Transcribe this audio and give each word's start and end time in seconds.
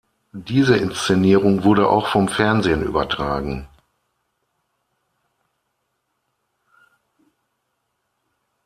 Diese 0.33 0.75
Inszenierung 0.77 1.63
wurde 1.63 1.87
auch 1.87 2.07
vom 2.07 2.27
Fernsehen 2.27 2.81
übertragen. 2.81 3.67